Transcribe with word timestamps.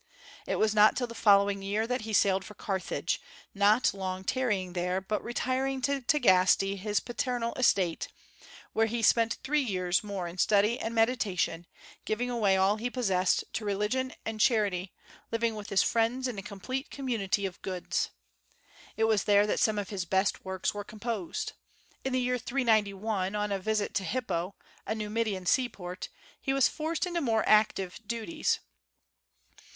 It 0.47 0.55
was 0.55 0.73
not 0.73 0.97
till 0.97 1.05
the 1.05 1.13
following 1.13 1.61
year 1.61 1.85
that 1.85 2.01
he 2.01 2.11
sailed 2.11 2.43
for 2.43 2.55
Carthage, 2.55 3.21
not 3.53 3.93
long 3.93 4.23
tarrying 4.23 4.73
there, 4.73 4.99
but 4.99 5.23
retiring 5.23 5.79
to 5.83 6.01
Tagaste, 6.01 6.59
to 6.61 6.75
his 6.75 6.99
paternal 6.99 7.53
estate, 7.53 8.07
where 8.73 8.87
he 8.87 9.03
spent 9.03 9.37
three 9.43 9.61
years 9.61 10.03
more 10.03 10.27
in 10.27 10.39
study 10.39 10.79
and 10.79 10.95
meditation, 10.95 11.67
giving 12.03 12.31
away 12.31 12.57
all 12.57 12.77
he 12.77 12.89
possessed 12.89 13.43
to 13.53 13.63
religion 13.63 14.11
and 14.25 14.41
charity, 14.41 14.91
living 15.31 15.53
with 15.53 15.69
his 15.69 15.83
friends 15.83 16.27
in 16.27 16.39
a 16.39 16.41
complete 16.41 16.89
community 16.89 17.45
of 17.45 17.61
goods. 17.61 18.09
It 18.97 19.03
was 19.03 19.25
there 19.25 19.45
that 19.45 19.59
some 19.59 19.77
of 19.77 19.89
his 19.89 20.05
best 20.05 20.43
works 20.43 20.73
were 20.73 20.83
composed. 20.83 21.53
In 22.03 22.11
the 22.11 22.19
year 22.19 22.39
391, 22.39 23.35
on 23.35 23.51
a 23.51 23.59
visit 23.59 23.93
to 23.93 24.03
Hippo, 24.03 24.55
a 24.87 24.95
Numidian 24.95 25.45
seaport, 25.45 26.09
he 26.41 26.53
was 26.53 26.67
forced 26.67 27.05
into 27.05 27.21
more 27.21 27.47
active 27.47 27.99
duties. 28.07 28.61